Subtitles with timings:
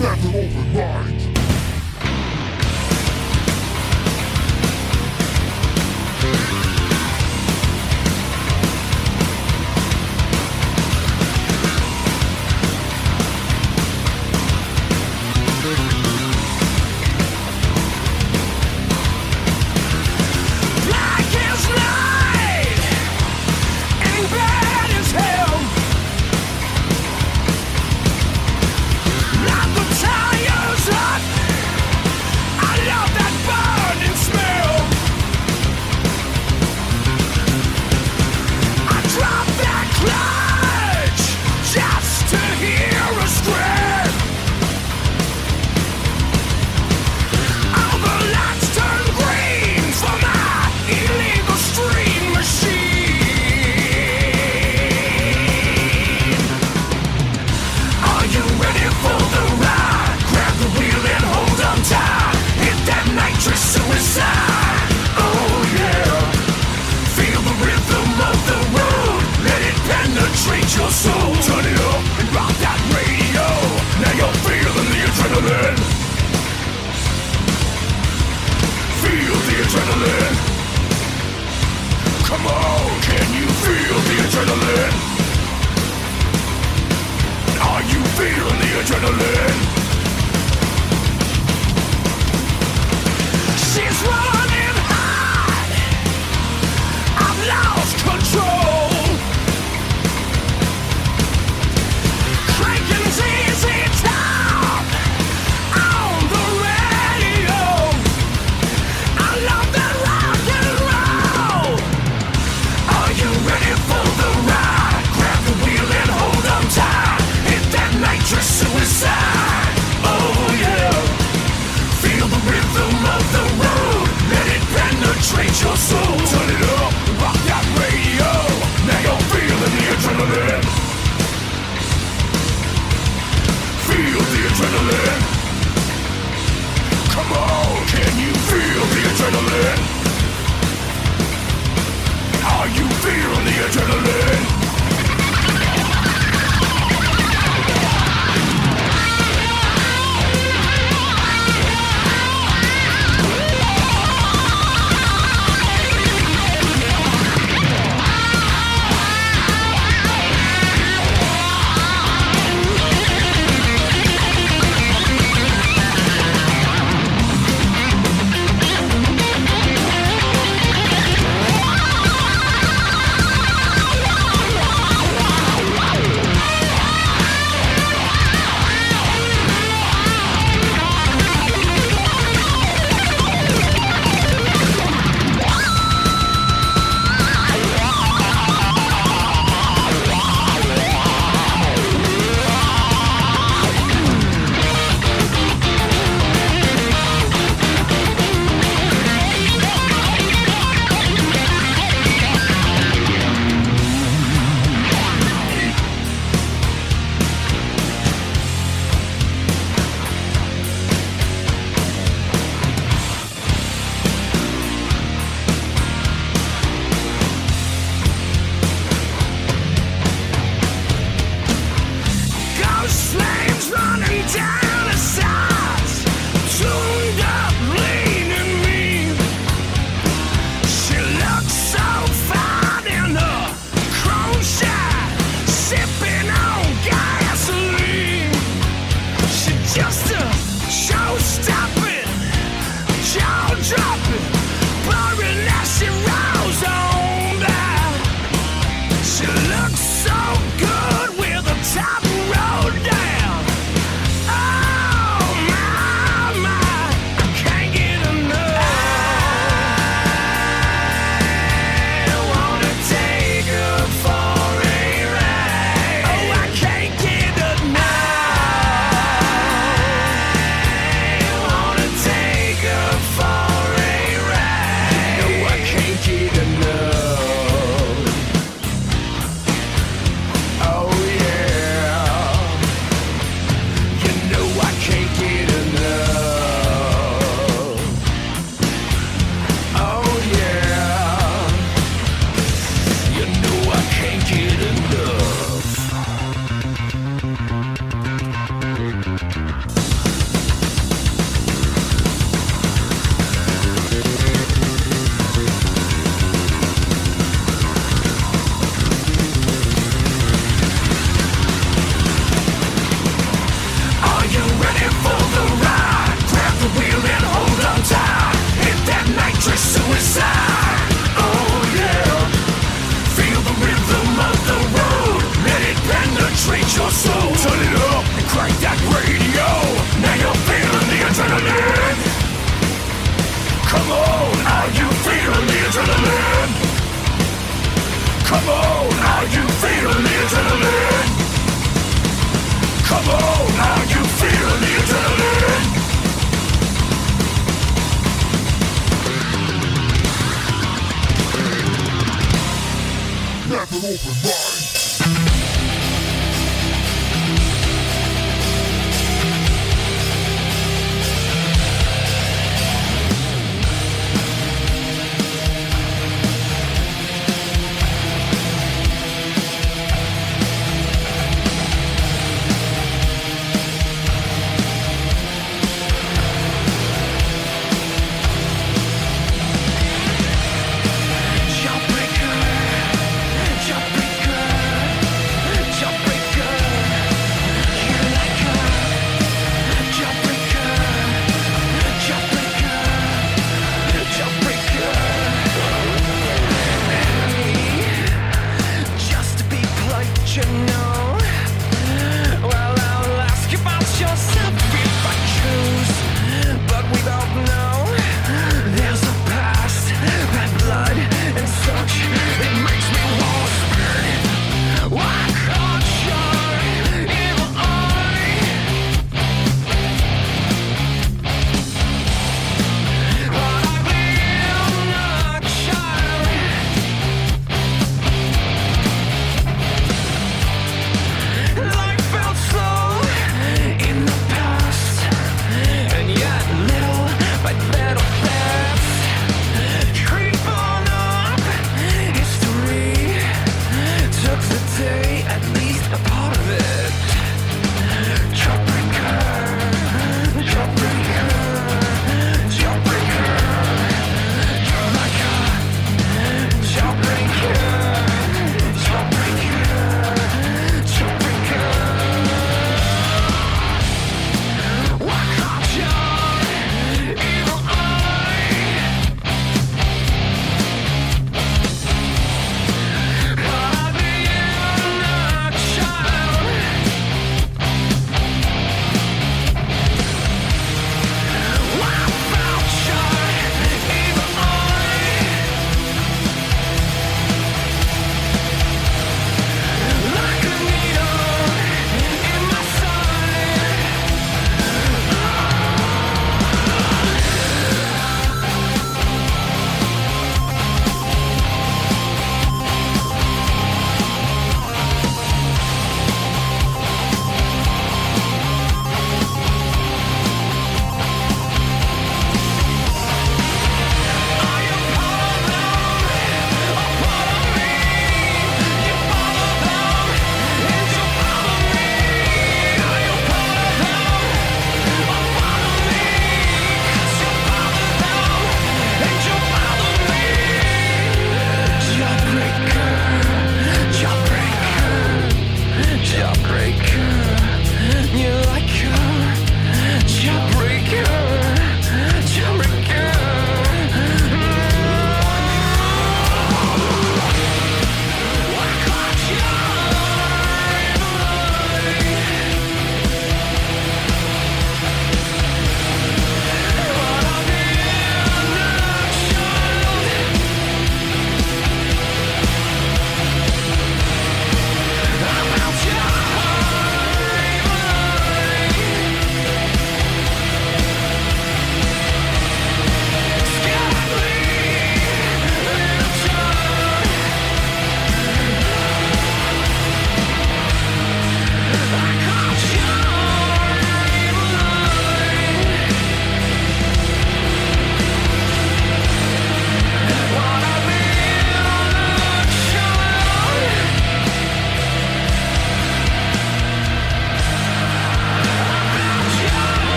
[0.00, 1.19] That's an open mind.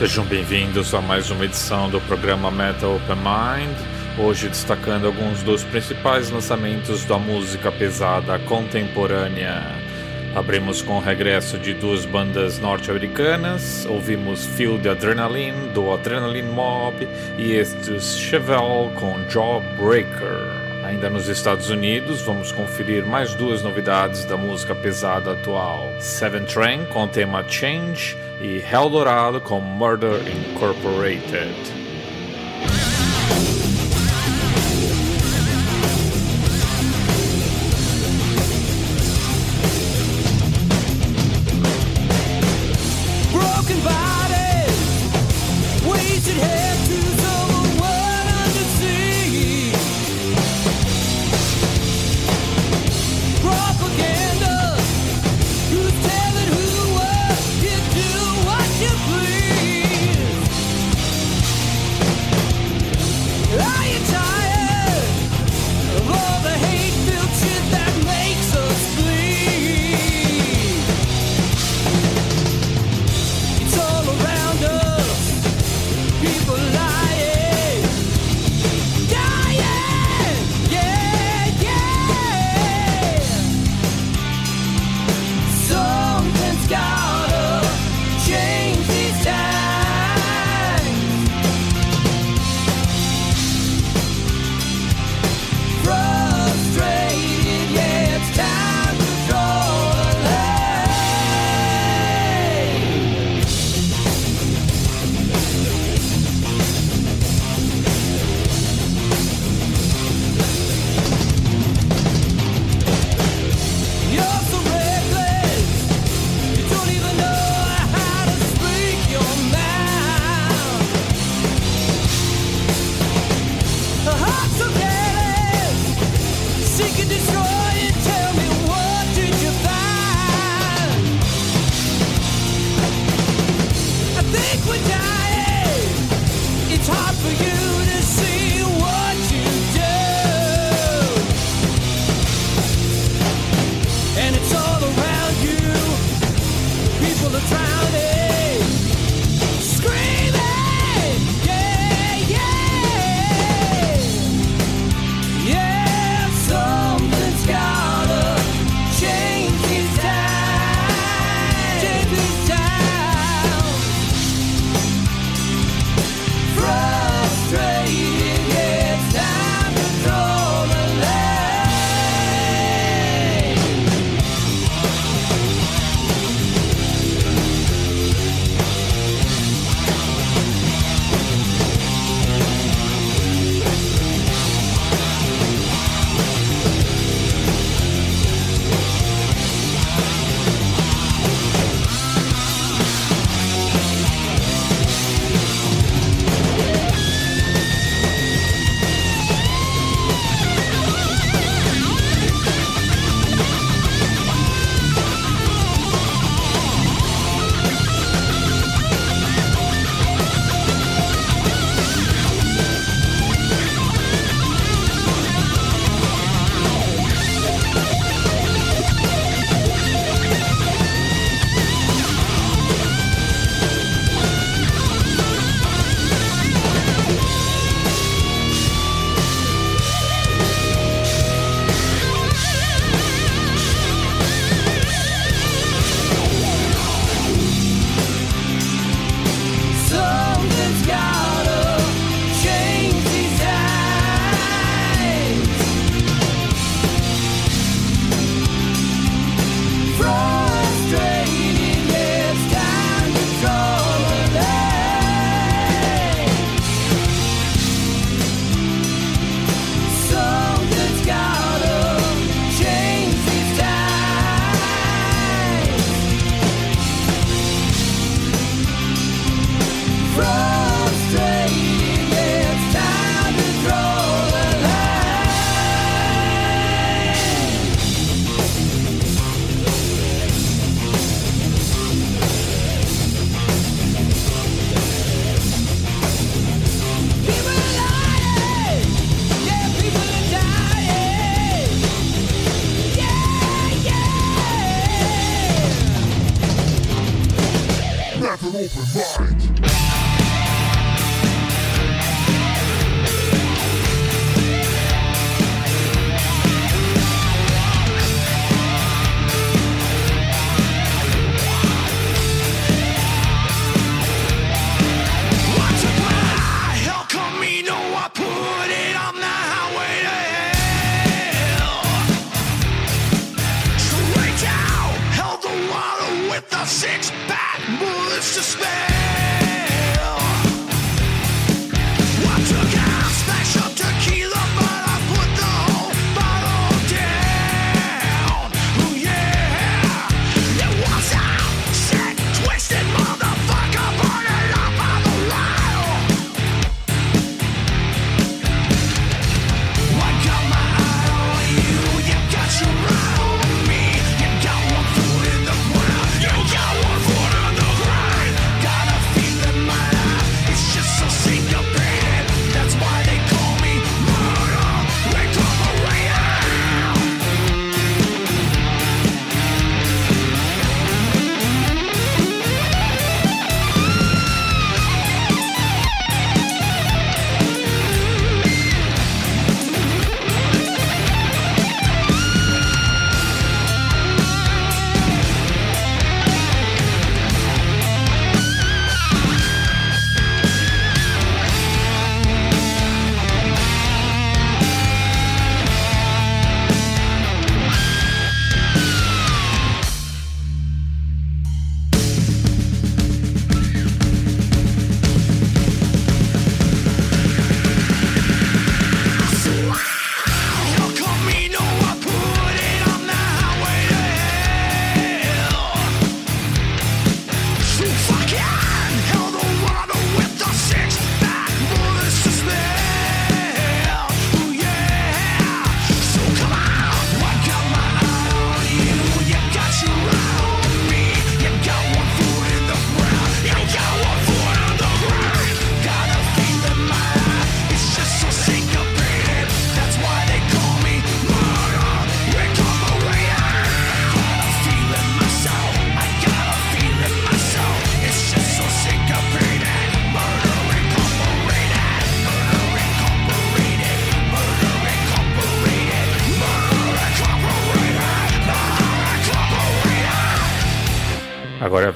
[0.00, 3.76] Sejam bem-vindos a mais uma edição do programa Metal Open Mind.
[4.18, 9.60] Hoje destacando alguns dos principais lançamentos da música pesada contemporânea.
[10.34, 13.84] Abrimos com o regresso de duas bandas norte-americanas.
[13.90, 20.60] Ouvimos the Adrenaline do Adrenaline Mob e estes Chevelle com Jawbreaker.
[20.82, 26.86] Ainda nos Estados Unidos, vamos conferir mais duas novidades da música pesada atual: Seven Train
[26.86, 31.54] com o tema Change e Eldorado com Murder Incorporated.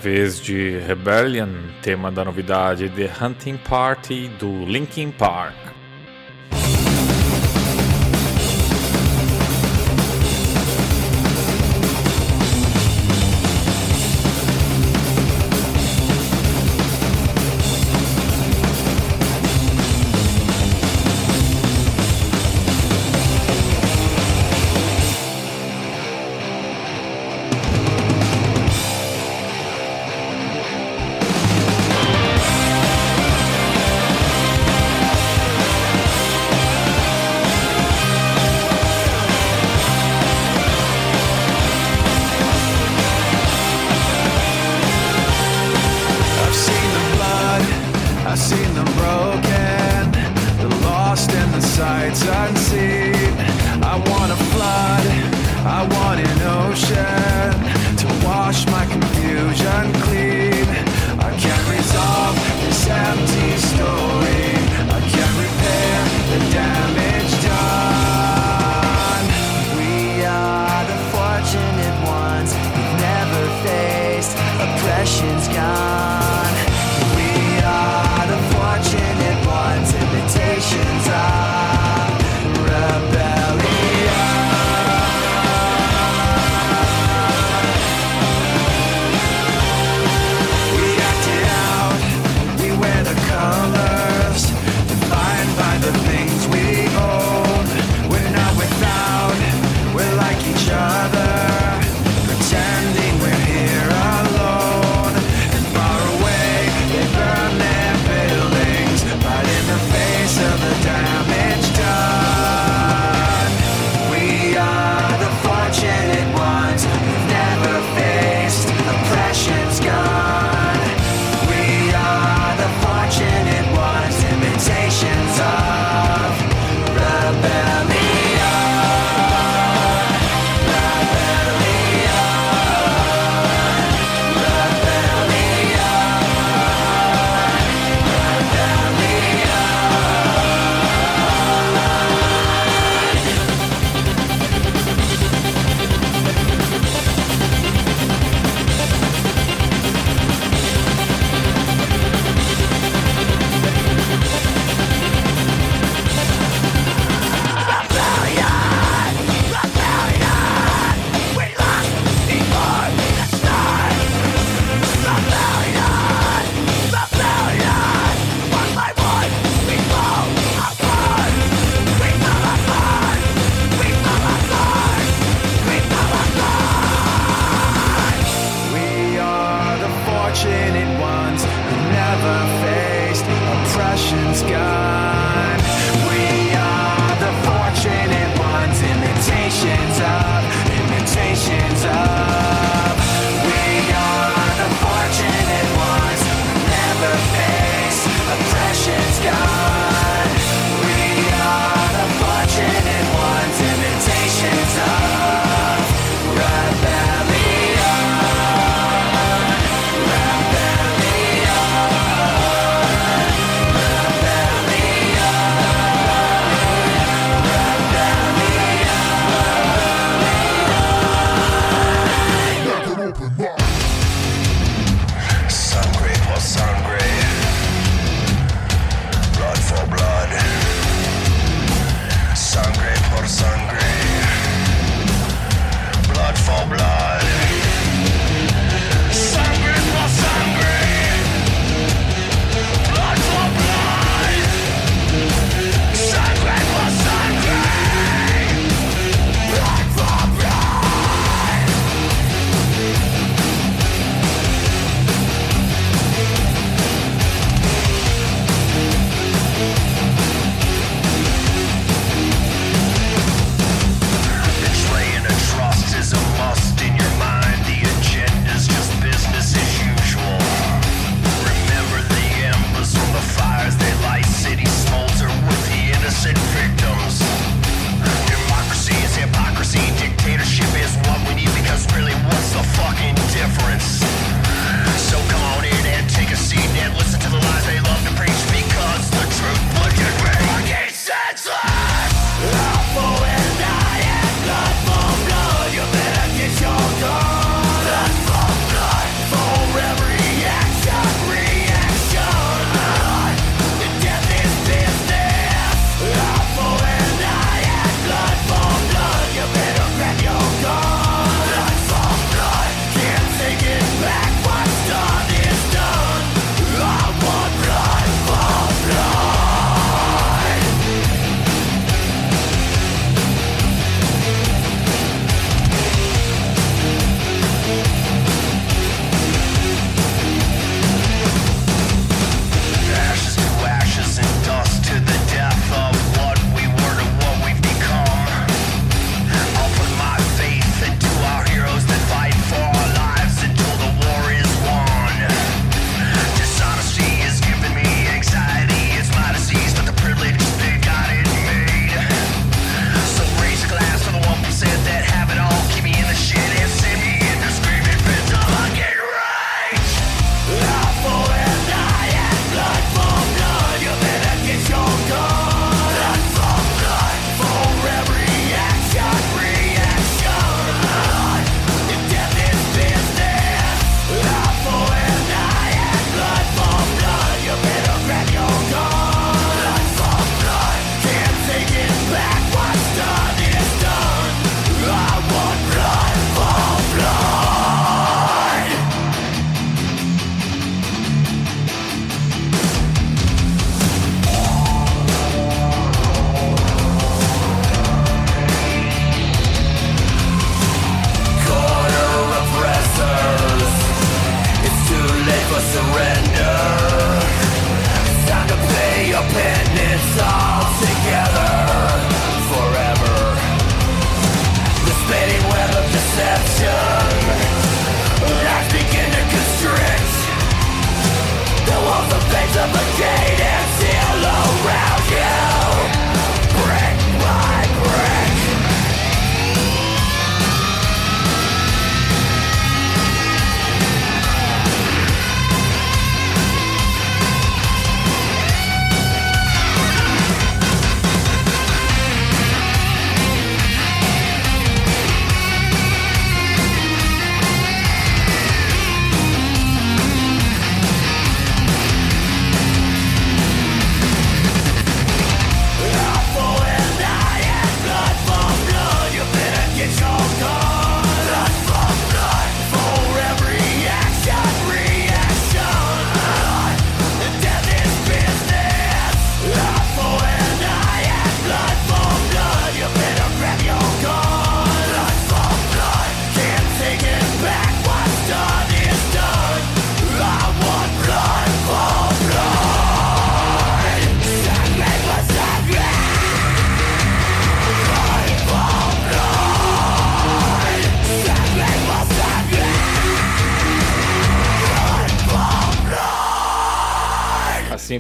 [0.05, 1.49] Vez de Rebellion,
[1.81, 5.64] tema da novidade The Hunting Party do Linkin Park.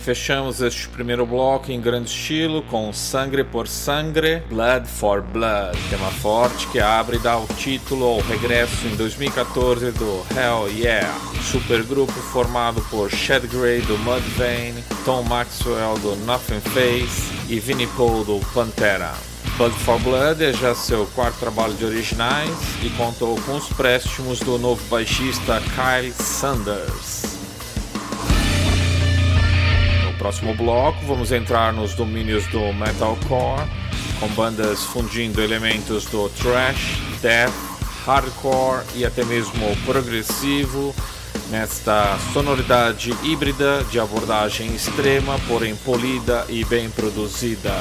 [0.05, 6.11] Fechamos este primeiro bloco em grande estilo com Sangre por Sangre, Blood for Blood, tema
[6.11, 11.11] forte que abre e dá o título ao regresso em 2014 do Hell Yeah,
[11.51, 18.25] supergrupo formado por Chad Gray do Mudvayne, Tom Maxwell do Nothing Face e Vinnie Paul
[18.25, 19.15] do Pantera.
[19.57, 22.51] Blood for Blood é já seu quarto trabalho de originais
[22.83, 27.24] e contou com os préstimos do novo baixista Kyle Sanders
[30.25, 33.69] próximo bloco, vamos entrar nos domínios do metalcore,
[34.19, 37.53] com bandas fundindo elementos do thrash, death,
[38.07, 40.95] hardcore e até mesmo progressivo,
[41.51, 47.75] nesta sonoridade híbrida de abordagem extrema, porém polida e bem produzida.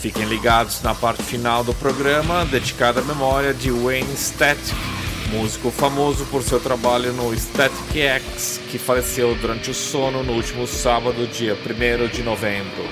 [0.00, 5.03] Fiquem ligados na parte final do programa, dedicada à memória de Wayne Static
[5.34, 10.66] músico famoso por seu trabalho no Static X, que faleceu durante o sono no último
[10.66, 12.84] sábado, dia 1 de novembro.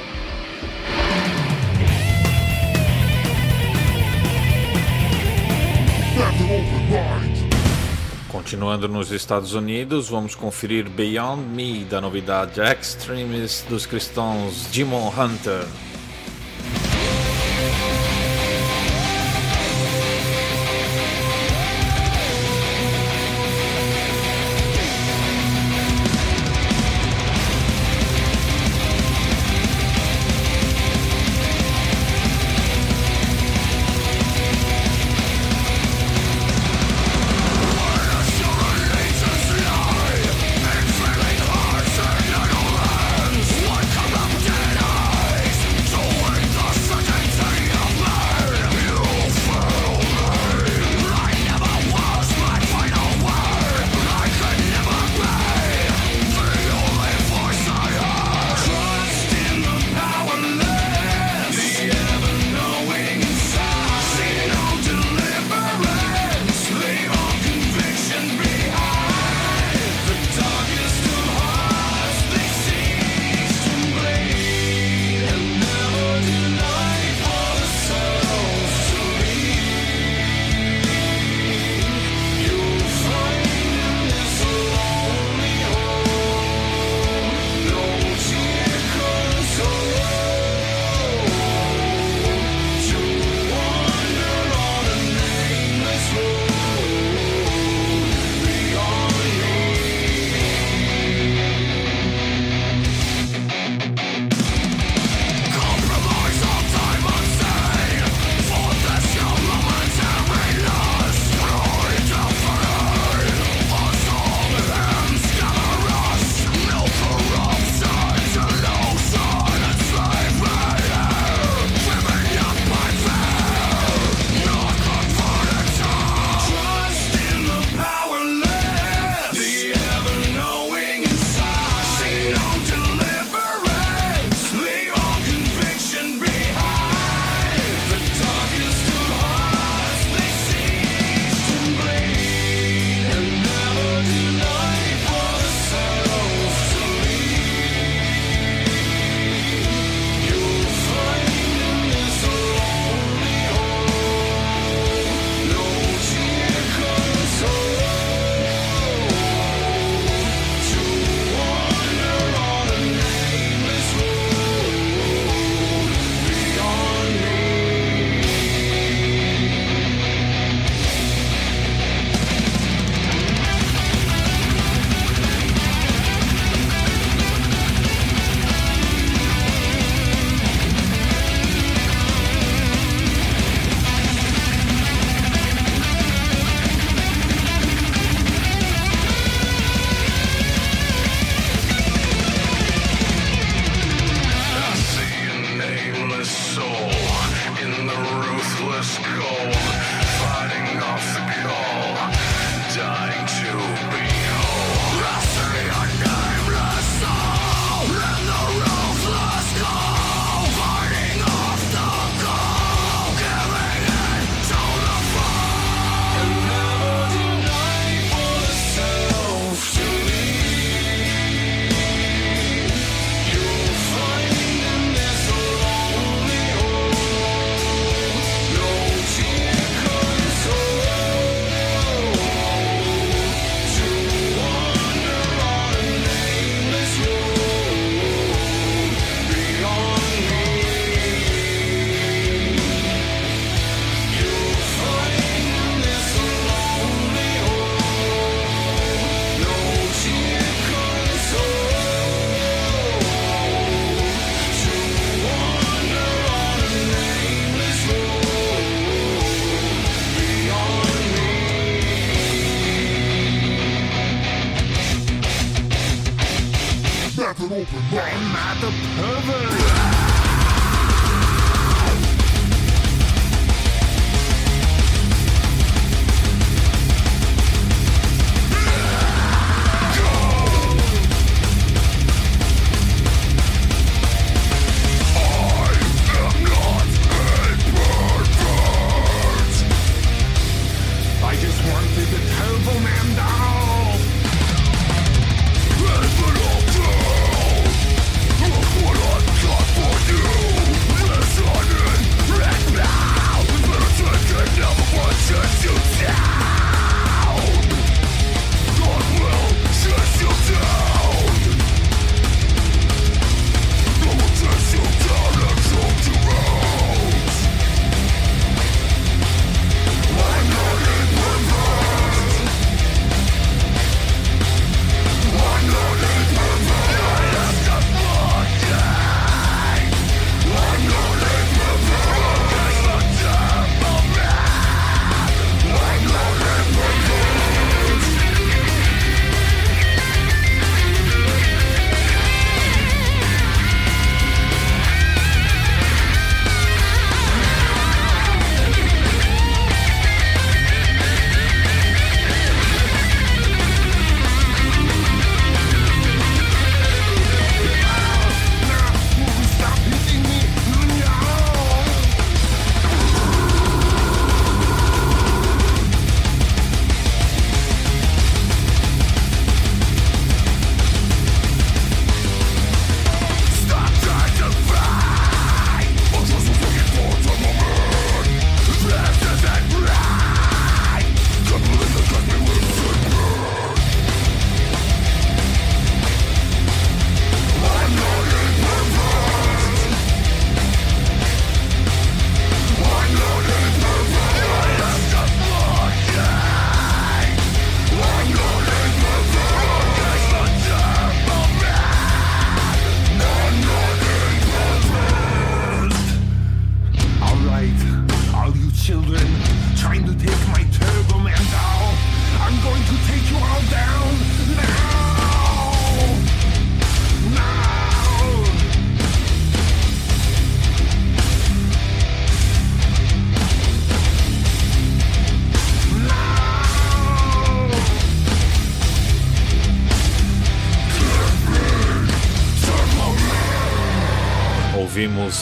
[8.28, 15.64] Continuando nos Estados Unidos, vamos conferir Beyond Me da novidade Extremis dos cristãos Demon Hunter.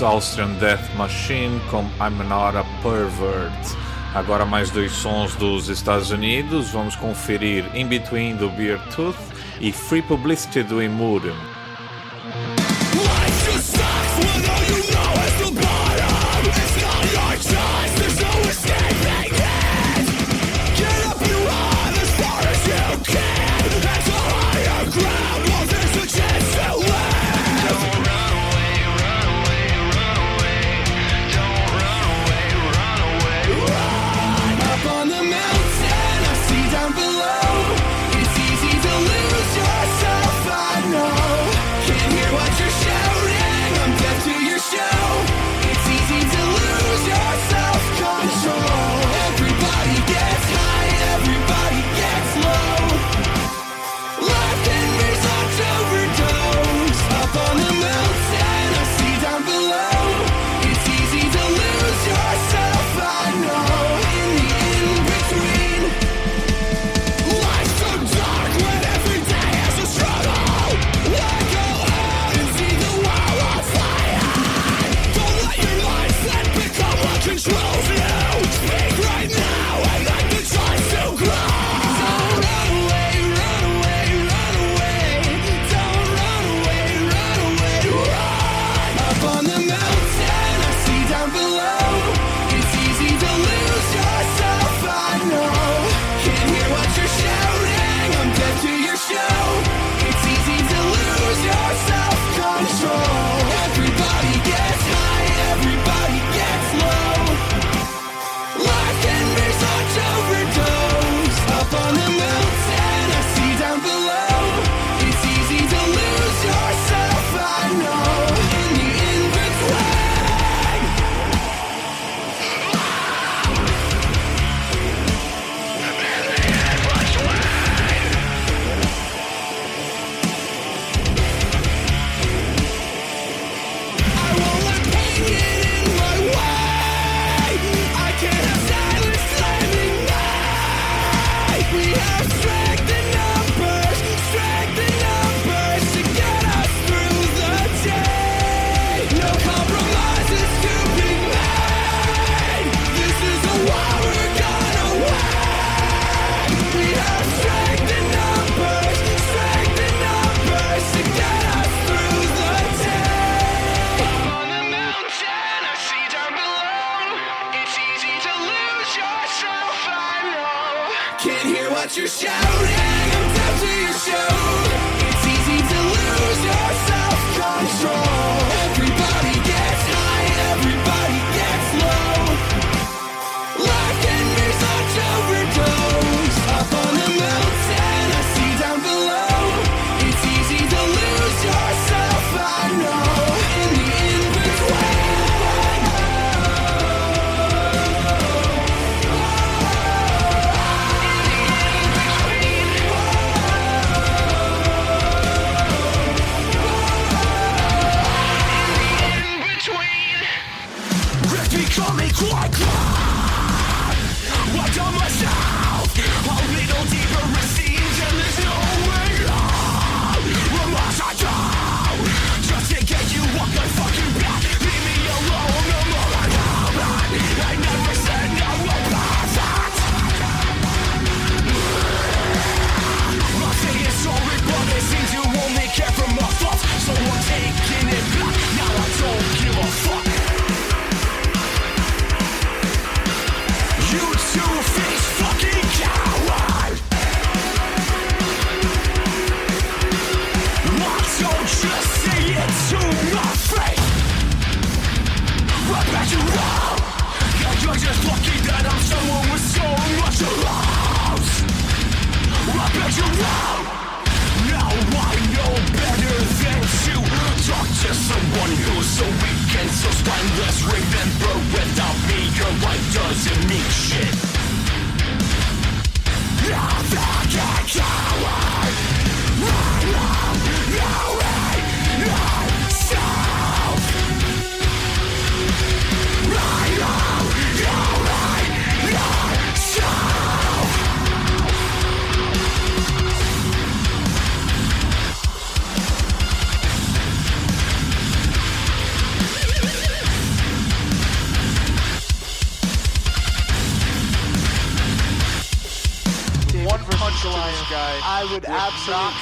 [0.02, 3.76] Austrian Death Machine com I'm Not a Pervert.
[4.14, 9.18] Agora mais dois sons dos Estados Unidos, vamos conferir In Between do Beartooth
[9.60, 11.49] e Free Publicity do Imurium.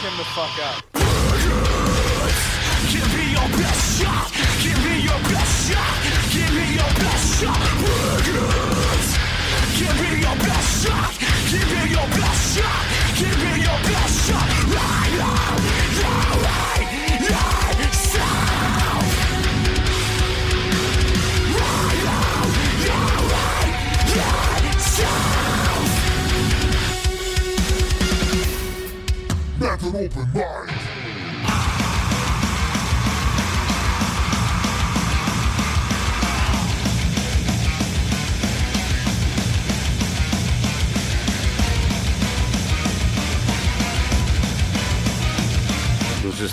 [0.00, 0.77] him the fuck up.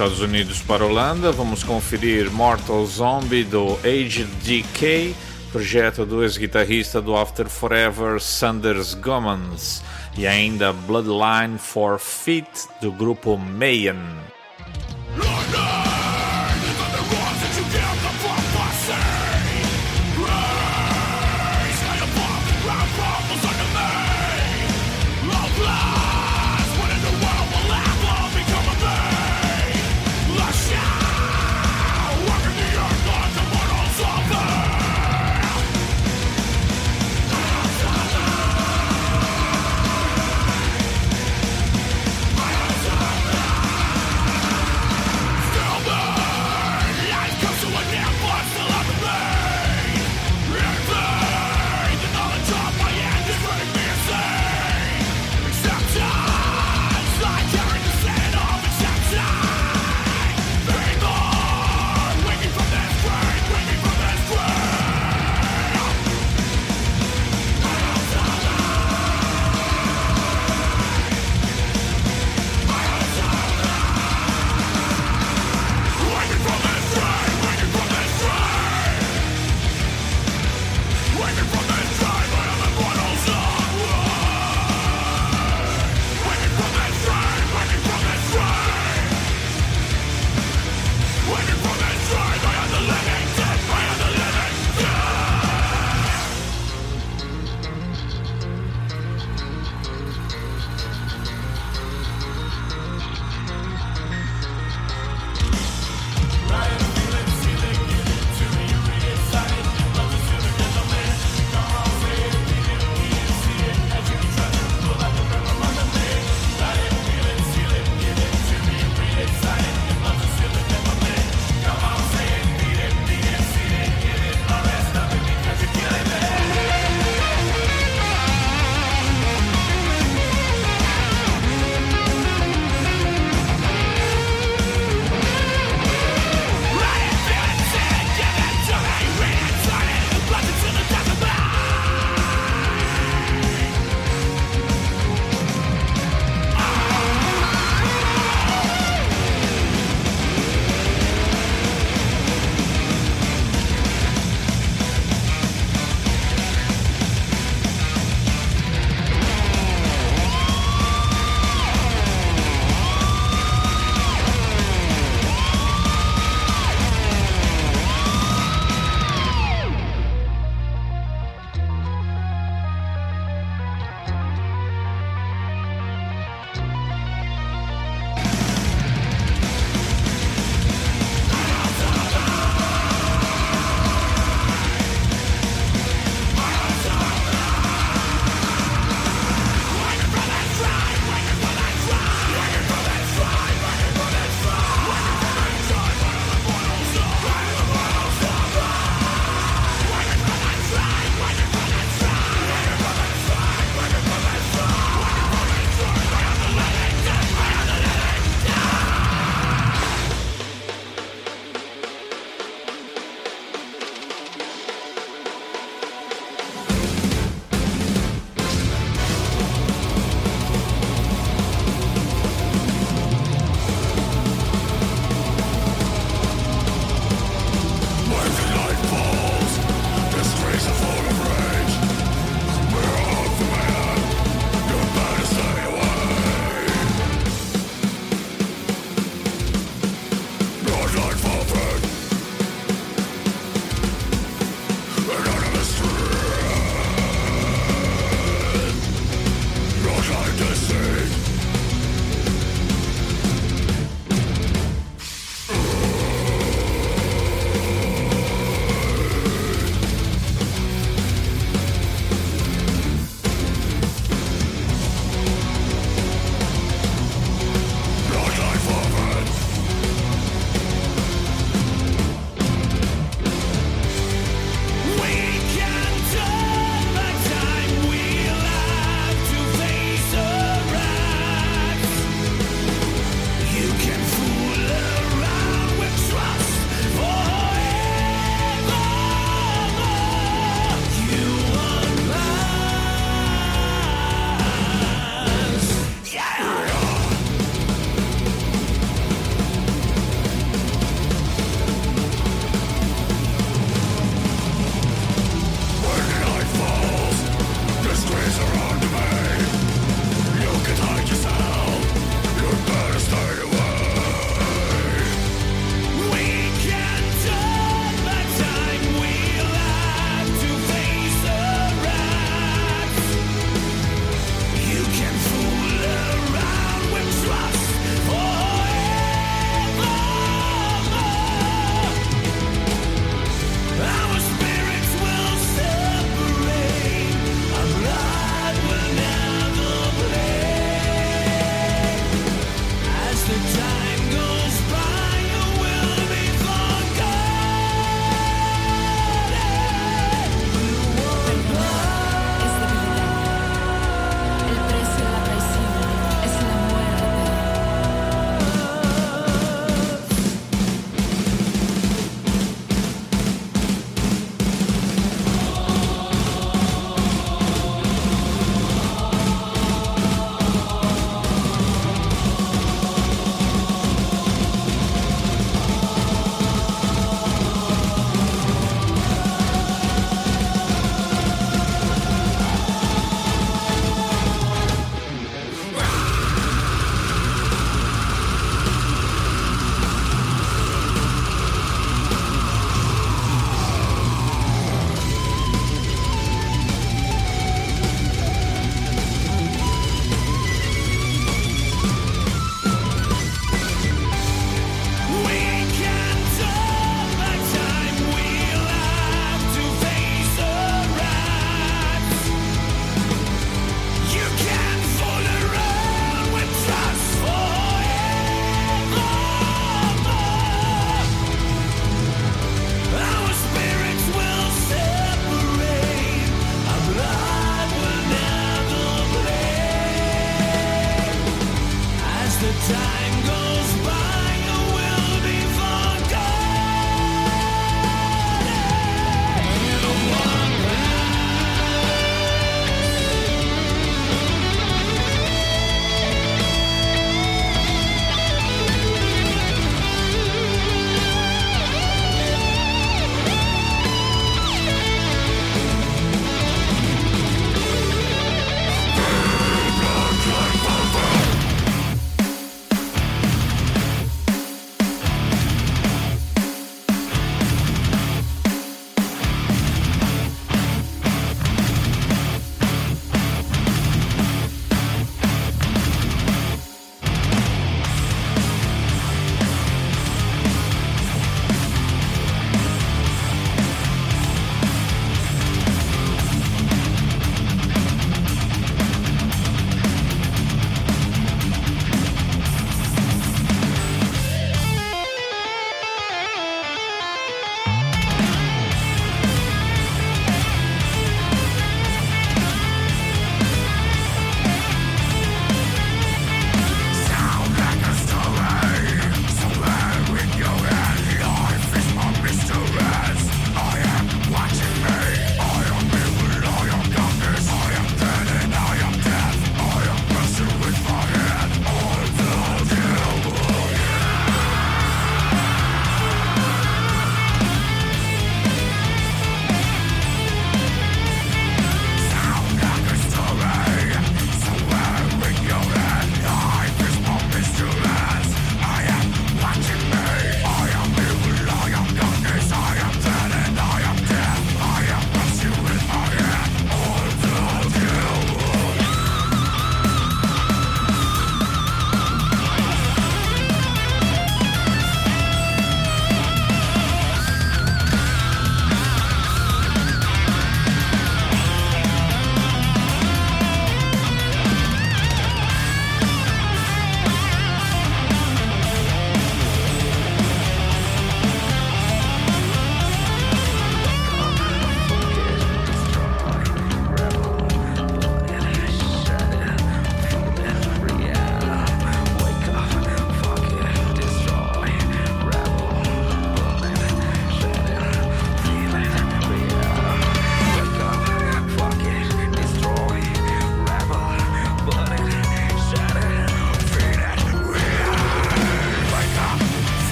[0.00, 1.30] Estados Unidos para a Holanda.
[1.30, 5.14] Vamos conferir Mortal Zombie do Age Decay,
[5.52, 9.82] projeto do ex-guitarrista do After Forever, Sanders Gomans,
[10.16, 14.19] e ainda Bloodline for Feet do grupo Mayan.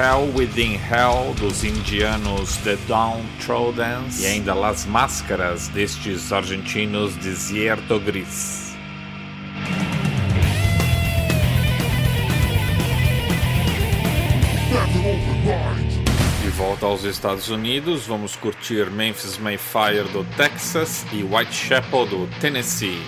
[0.00, 8.74] Hell Within Hell dos indianos The Downtrodens e ainda Las Máscaras destes argentinos Desierto Gris.
[16.42, 23.02] De volta aos Estados Unidos, vamos curtir Memphis Mayfire do Texas e Whitechapel do Tennessee.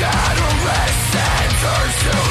[0.00, 2.29] Gotta rest and turn to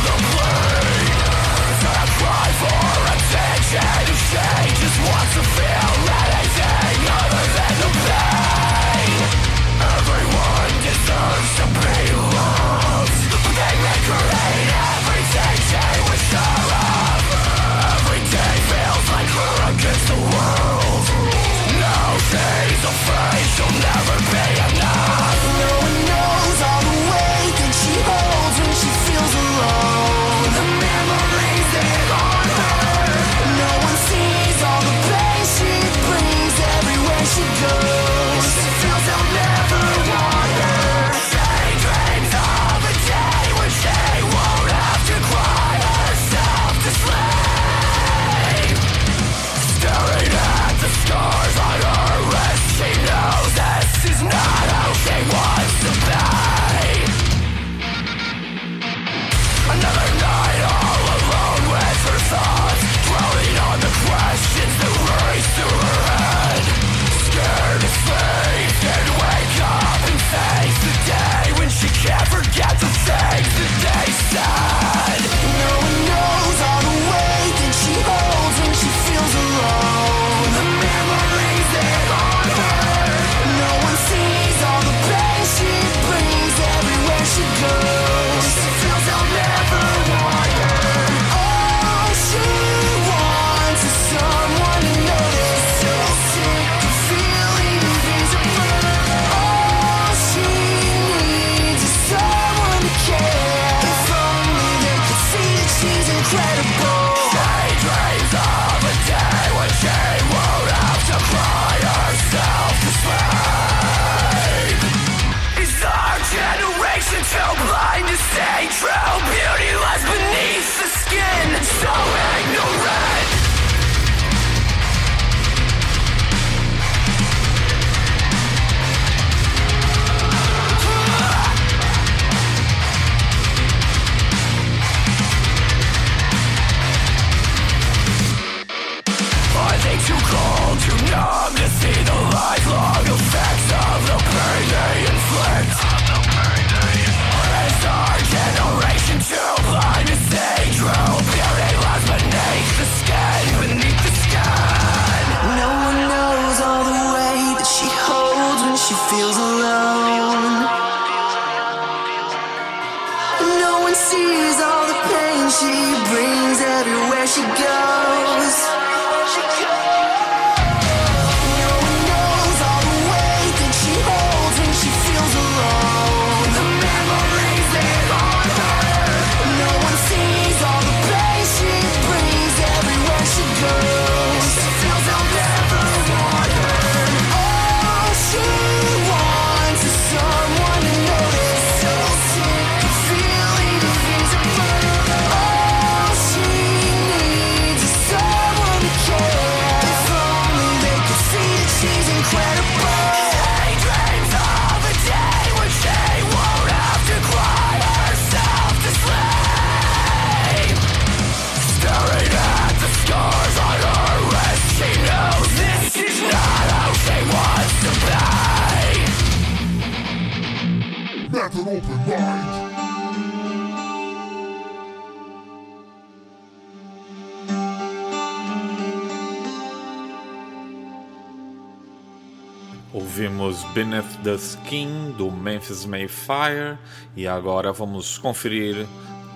[233.74, 236.80] Beneath the Skin do Memphis Mayfire
[237.16, 238.88] e agora vamos conferir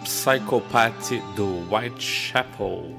[0.03, 2.95] Psychopath do Whitechapel.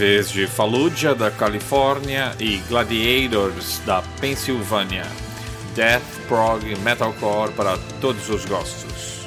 [0.00, 5.04] vez de Fallujah da Califórnia e Gladiators da Pensilvânia.
[5.74, 9.19] Death prog metalcore para todos os gostos.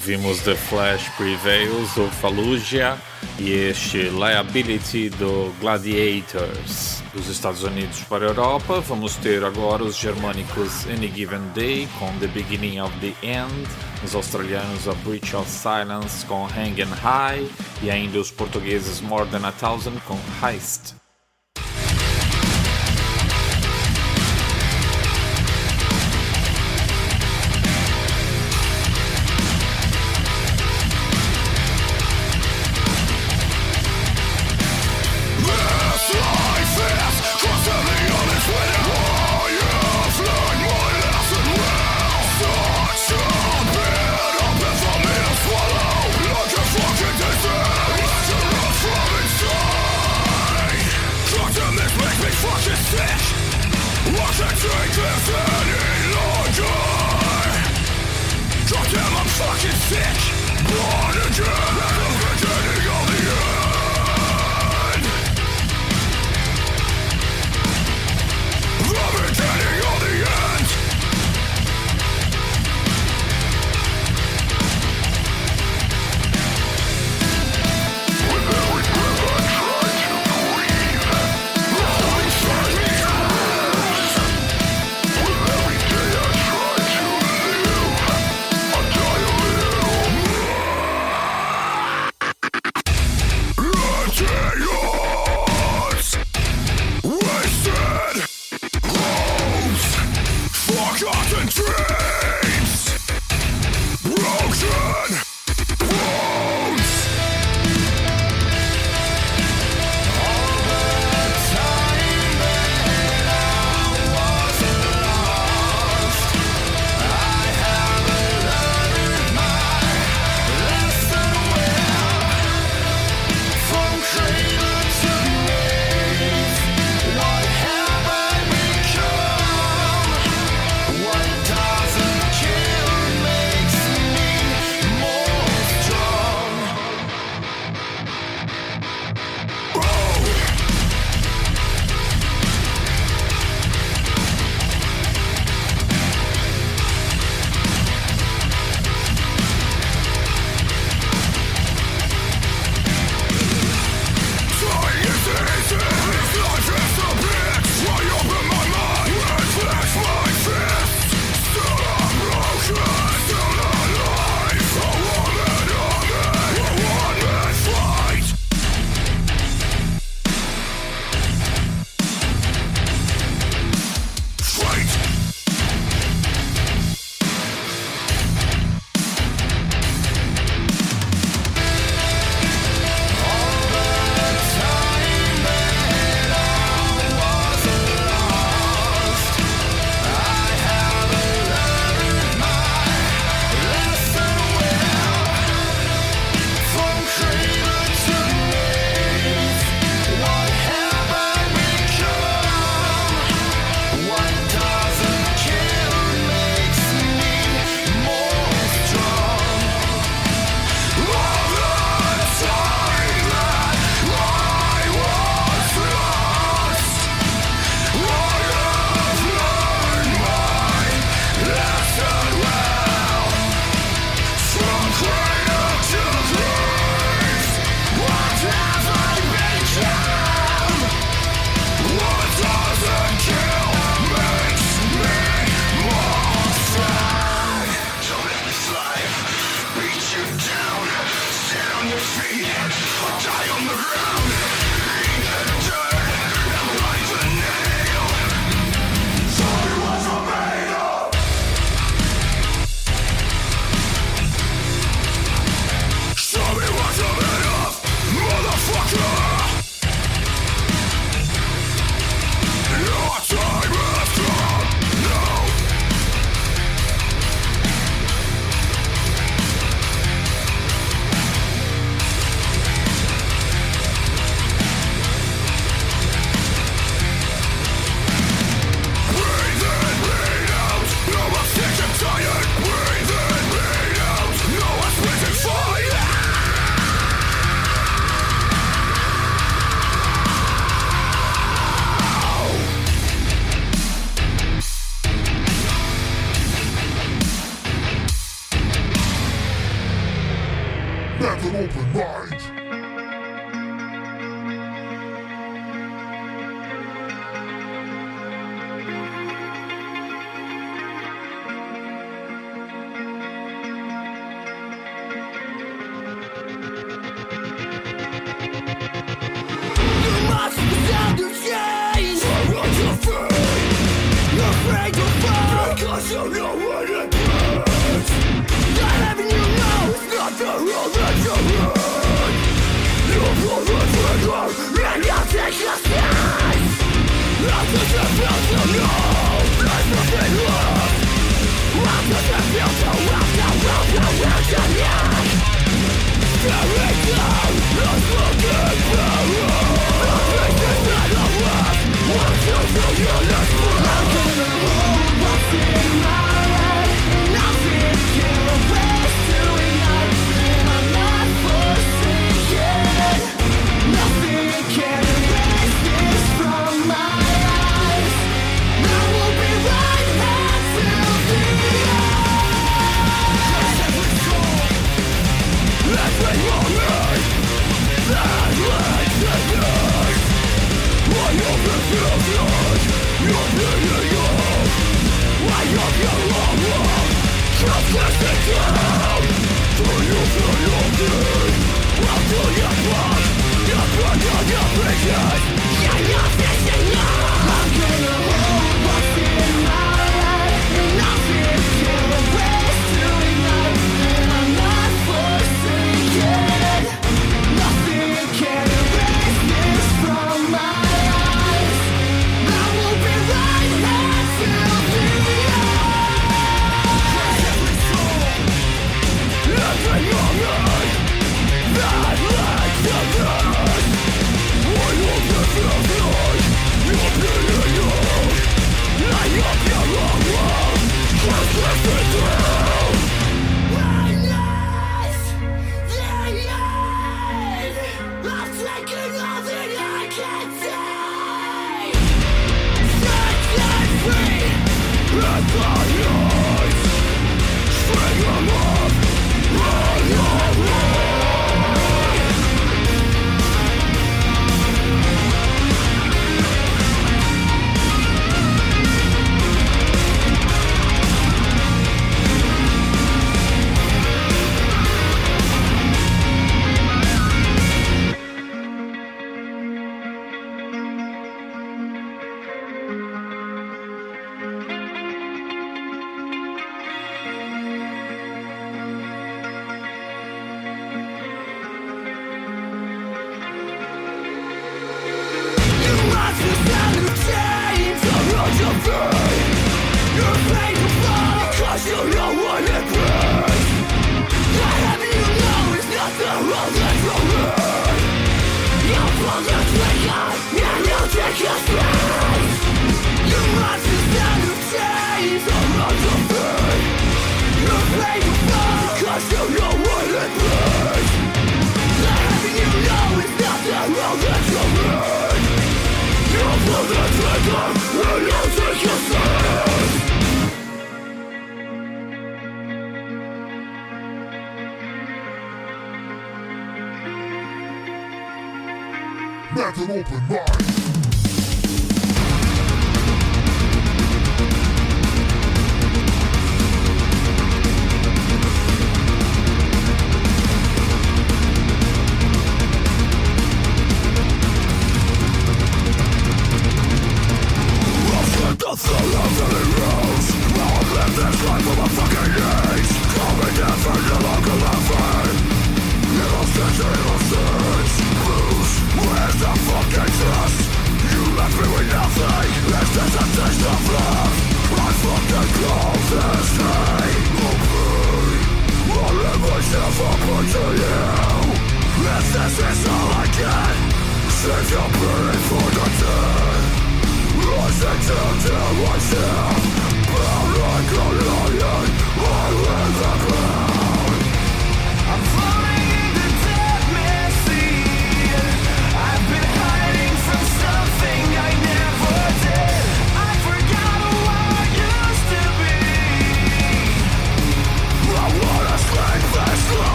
[0.00, 2.96] Ouvimos The Flash Prevails do Fallujah
[3.38, 7.02] e este Liability do Gladiators.
[7.12, 12.10] Dos Estados Unidos para a Europa, vamos ter agora os germânicos Any Given Day com
[12.18, 13.68] The Beginning of the End,
[14.02, 17.46] os australianos A Breach of Silence com Hang and High
[17.82, 20.99] e ainda os portugueses More Than a Thousand com Heist.
[59.40, 60.18] Fucking sick,
[60.68, 61.79] born again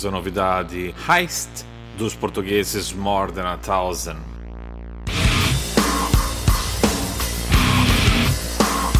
[0.00, 1.64] Ouvimos a novidade Heist
[1.98, 4.16] dos portugueses More Than a Thousand.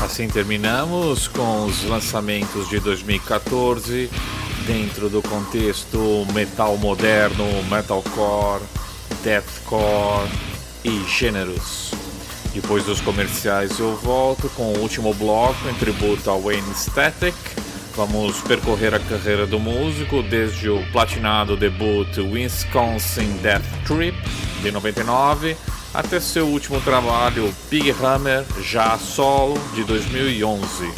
[0.03, 4.11] Assim terminamos com os lançamentos de 2014
[4.67, 8.63] dentro do contexto metal moderno, metalcore,
[9.23, 10.29] deathcore
[10.85, 11.93] e gêneros.
[12.53, 17.35] Depois dos comerciais eu volto com o último bloco em tributo a Wayne Static.
[18.01, 24.17] Vamos percorrer a carreira do músico desde o platinado debut Wisconsin Death Trip
[24.63, 25.55] de 99
[25.93, 30.91] até seu último trabalho Big Hammer já solo de 2011,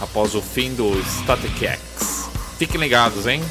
[0.00, 2.30] após o fim do Static X.
[2.58, 3.42] Fiquem ligados, hein?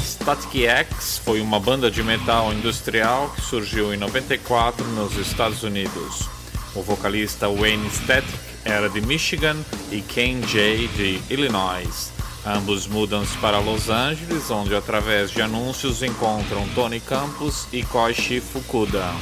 [0.05, 6.29] Static X foi uma banda de metal industrial que surgiu em 94 nos Estados Unidos.
[6.75, 9.57] O vocalista Wayne Static era de Michigan
[9.91, 12.13] e Ken Jay de Illinois.
[12.47, 19.13] Ambos mudam-se para Los Angeles, onde através de anúncios encontram Tony Campos e Koichi Fukuda.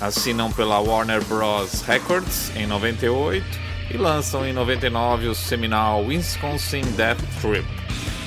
[0.00, 1.82] Assinam pela Warner Bros.
[1.82, 3.44] Records em 98
[3.90, 7.84] e lançam em 99 o seminal Wisconsin Death Trip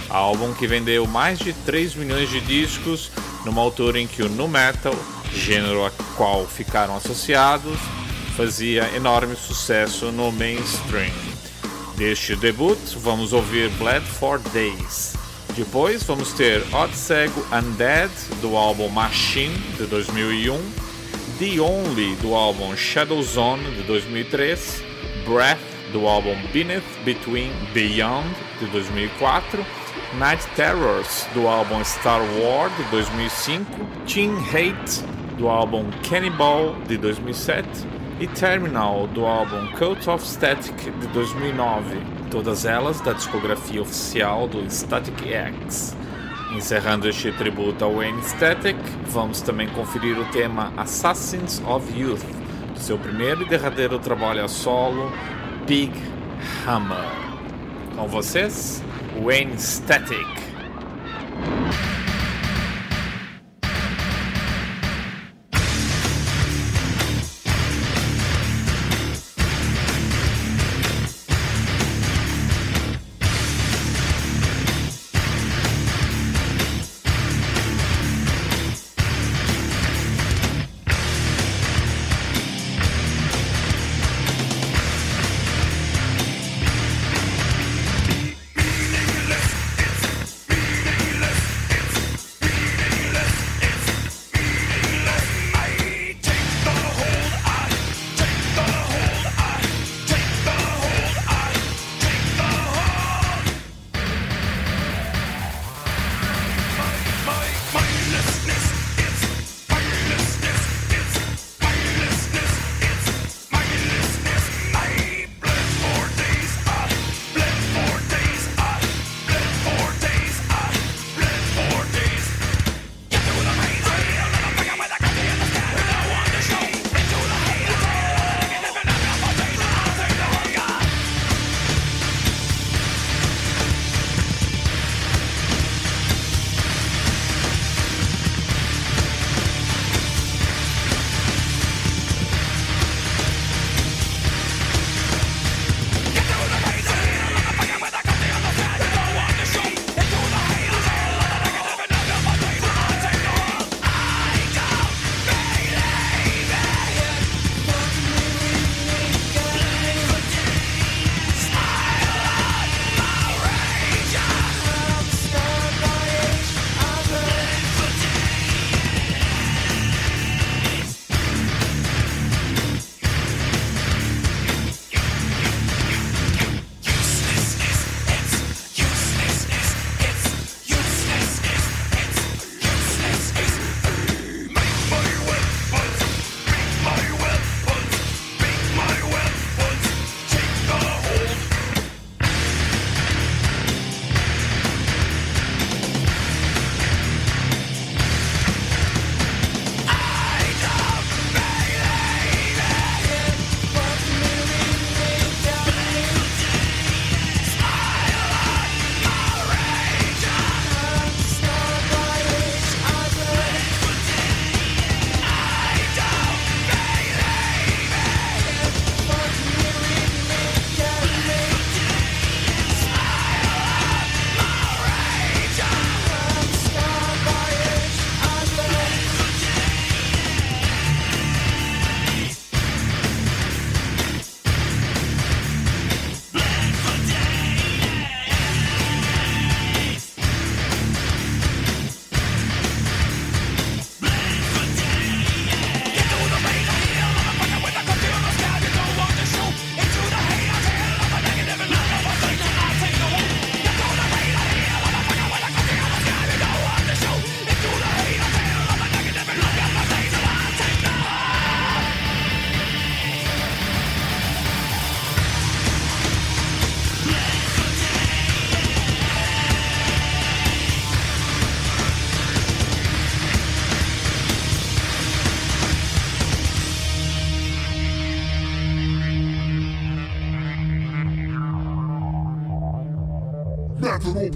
[0.10, 3.12] álbum que vendeu mais de 3 milhões de discos
[3.46, 4.96] numa altura em que o nu metal,
[5.34, 7.78] gênero a qual ficaram associados,
[8.38, 11.12] fazia enorme sucesso no mainstream.
[11.98, 15.16] Deste debut, vamos ouvir Bled for Days.
[15.56, 20.56] Depois vamos ter Odd Cego Undead, do álbum Machine, de 2001,
[21.40, 24.84] The Only, do álbum Shadow Zone, de 2003,
[25.26, 25.58] Breath,
[25.92, 29.66] do álbum Beneath, Between, Beyond, de 2004,
[30.20, 33.66] Night Terrors, do álbum Star Wars, de 2005,
[34.06, 35.04] Teen Hate,
[35.40, 41.98] do álbum Cannibal, de 2007, e Terminal, do álbum Cult of Static, de 2009,
[42.32, 45.96] todas elas da discografia oficial do Static X.
[46.52, 48.78] Encerrando este tributo ao Wayne Static,
[49.08, 52.26] vamos também conferir o tema Assassins of Youth,
[52.74, 55.12] do seu primeiro e derradeiro trabalho a solo,
[55.68, 55.94] Big
[56.66, 57.12] Hammer.
[57.96, 58.84] Com vocês,
[59.24, 60.26] Wayne Static.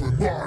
[0.03, 0.40] Open mind.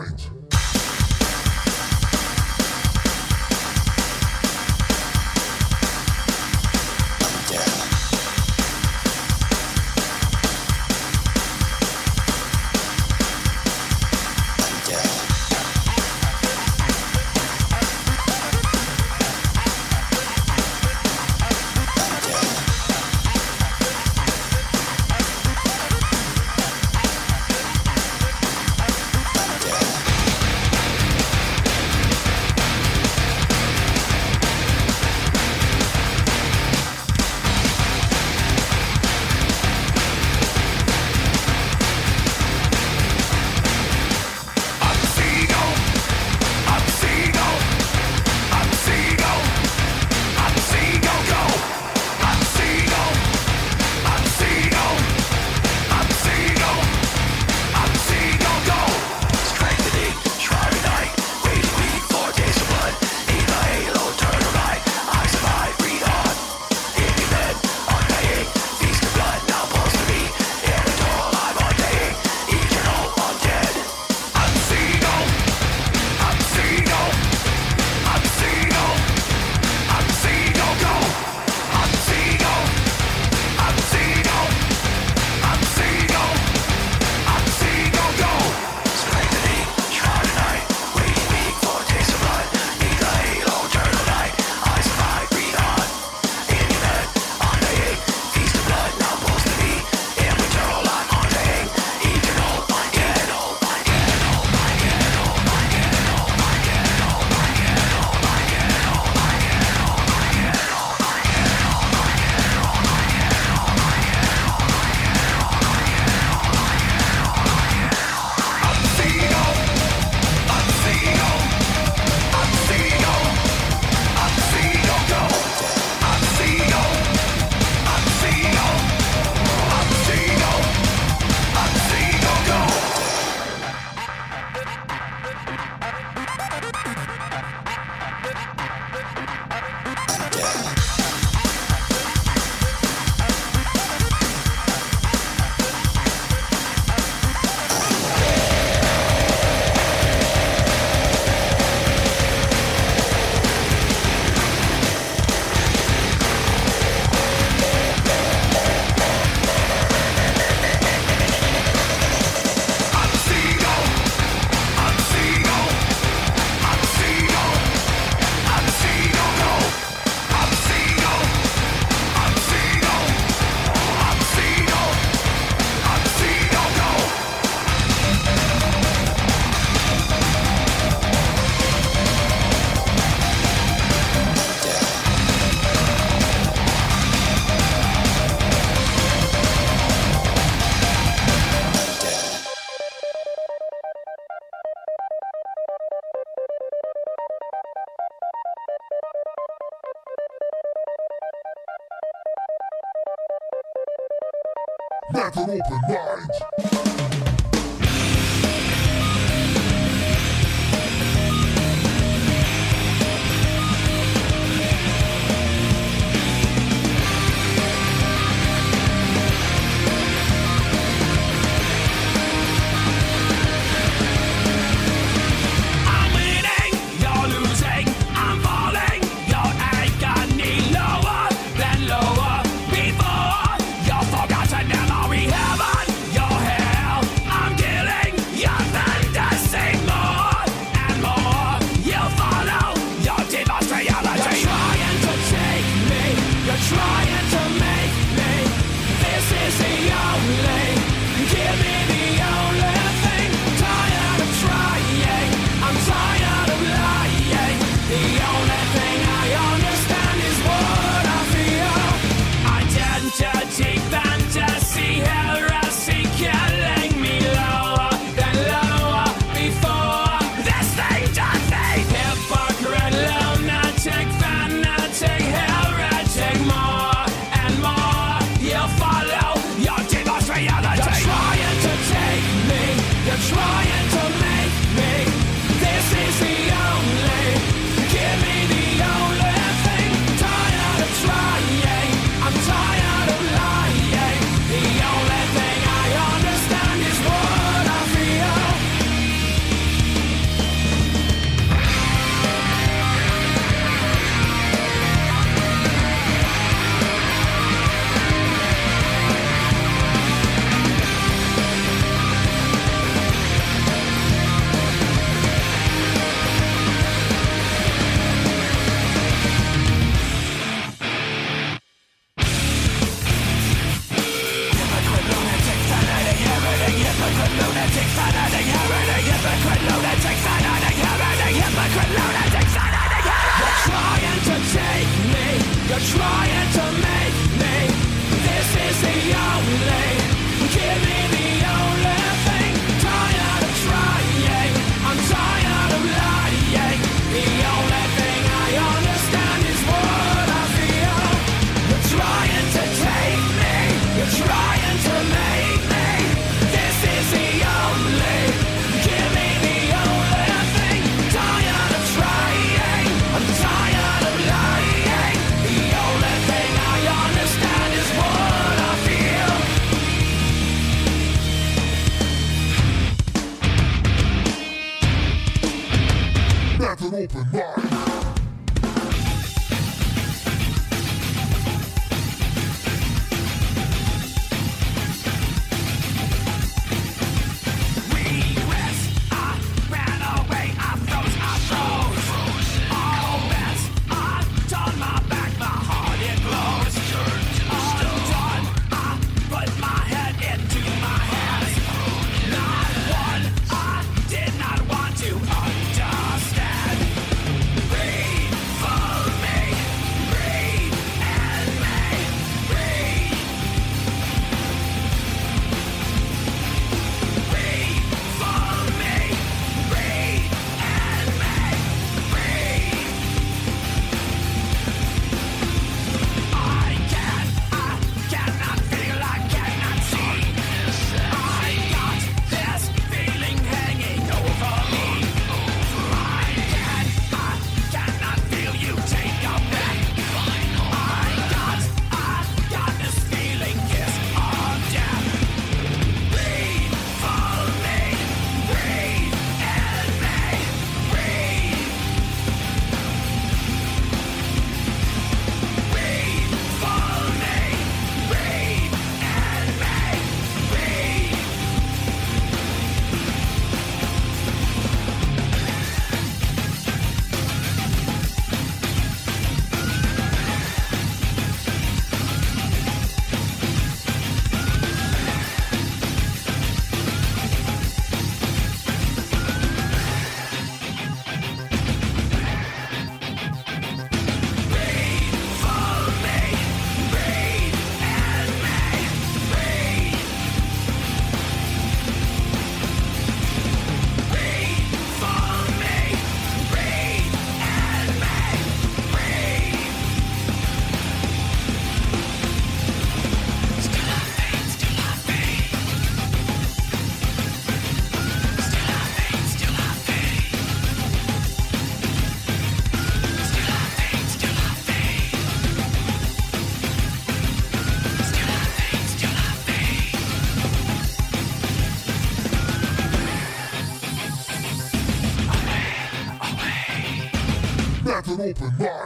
[528.21, 528.84] Open mind.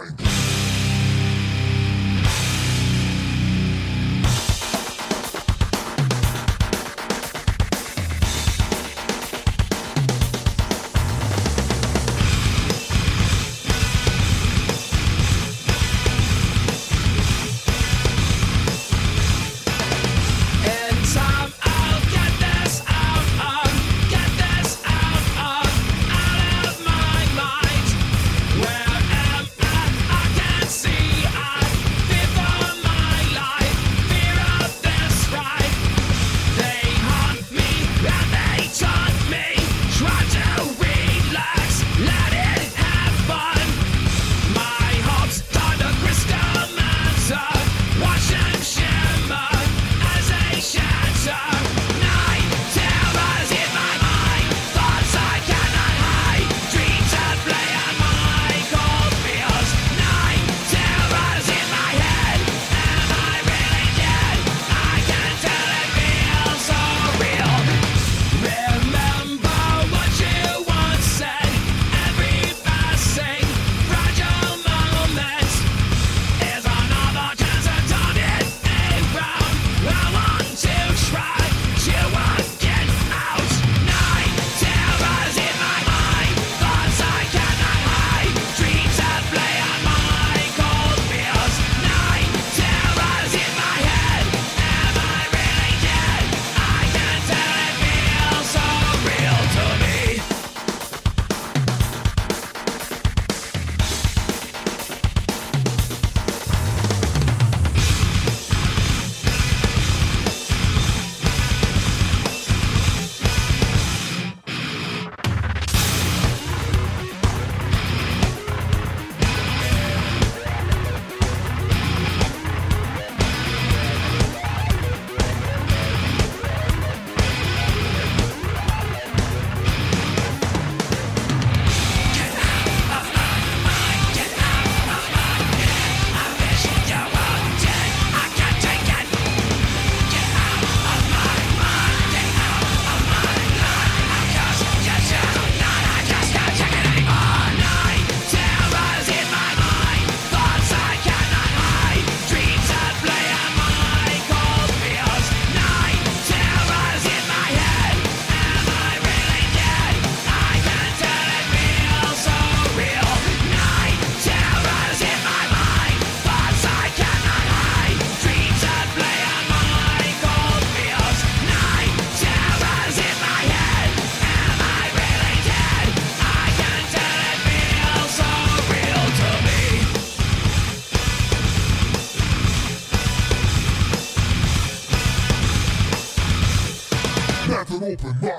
[188.08, 188.37] open mind.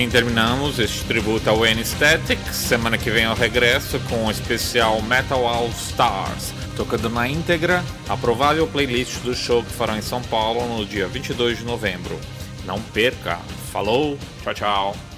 [0.00, 2.38] Assim terminamos este tributo ao Anesthetic.
[2.54, 8.16] Semana que vem eu regresso com o especial Metal All Stars, tocando na íntegra a
[8.16, 12.18] provável playlist do show que farão em São Paulo no dia 22 de novembro.
[12.64, 13.38] Não perca!
[13.70, 15.09] Falou, tchau, tchau!